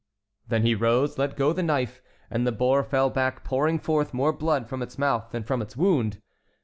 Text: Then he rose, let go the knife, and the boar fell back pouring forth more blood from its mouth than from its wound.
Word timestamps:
Then 0.47 0.63
he 0.65 0.73
rose, 0.73 1.19
let 1.19 1.35
go 1.37 1.53
the 1.53 1.61
knife, 1.61 2.01
and 2.31 2.47
the 2.47 2.51
boar 2.51 2.83
fell 2.83 3.11
back 3.11 3.43
pouring 3.43 3.77
forth 3.77 4.15
more 4.15 4.33
blood 4.33 4.67
from 4.67 4.81
its 4.81 4.97
mouth 4.97 5.29
than 5.29 5.43
from 5.43 5.61
its 5.61 5.77
wound. 5.77 6.19